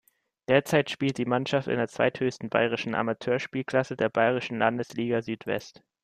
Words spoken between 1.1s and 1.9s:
die Mannschaft in der